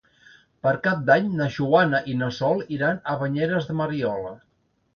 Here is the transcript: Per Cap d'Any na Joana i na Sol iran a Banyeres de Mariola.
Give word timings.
Per 0.67 0.71
Cap 0.87 1.03
d'Any 1.09 1.27
na 1.41 1.49
Joana 1.57 2.01
i 2.13 2.17
na 2.23 2.31
Sol 2.39 2.65
iran 2.79 2.99
a 3.13 3.17
Banyeres 3.23 3.71
de 3.71 3.79
Mariola. 3.85 4.37